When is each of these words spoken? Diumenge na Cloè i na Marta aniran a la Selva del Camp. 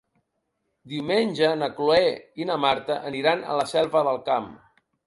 Diumenge 0.93 1.51
na 1.59 1.69
Cloè 1.81 2.09
i 2.45 2.49
na 2.53 2.59
Marta 2.65 2.99
aniran 3.13 3.47
a 3.53 3.61
la 3.63 3.71
Selva 3.77 4.07
del 4.11 4.25
Camp. 4.33 4.55